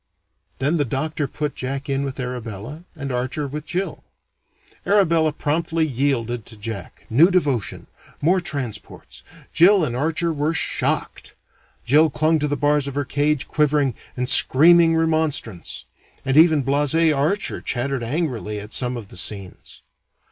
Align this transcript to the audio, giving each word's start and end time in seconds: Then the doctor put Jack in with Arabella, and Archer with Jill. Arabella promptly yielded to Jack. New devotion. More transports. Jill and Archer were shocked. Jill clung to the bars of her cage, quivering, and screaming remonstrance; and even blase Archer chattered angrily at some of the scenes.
Then 0.57 0.77
the 0.77 0.83
doctor 0.83 1.27
put 1.27 1.53
Jack 1.53 1.87
in 1.87 2.03
with 2.03 2.19
Arabella, 2.19 2.85
and 2.95 3.11
Archer 3.11 3.47
with 3.47 3.67
Jill. 3.67 4.03
Arabella 4.83 5.31
promptly 5.31 5.85
yielded 5.85 6.47
to 6.47 6.57
Jack. 6.57 7.05
New 7.07 7.29
devotion. 7.29 7.85
More 8.19 8.41
transports. 8.41 9.21
Jill 9.53 9.85
and 9.85 9.95
Archer 9.95 10.33
were 10.33 10.55
shocked. 10.55 11.35
Jill 11.85 12.09
clung 12.09 12.39
to 12.39 12.47
the 12.47 12.57
bars 12.57 12.87
of 12.87 12.95
her 12.95 13.05
cage, 13.05 13.47
quivering, 13.47 13.93
and 14.17 14.27
screaming 14.27 14.95
remonstrance; 14.95 15.85
and 16.25 16.35
even 16.35 16.63
blase 16.63 16.95
Archer 16.95 17.61
chattered 17.61 18.01
angrily 18.01 18.59
at 18.59 18.73
some 18.73 18.97
of 18.97 19.09
the 19.09 19.17
scenes. 19.17 19.83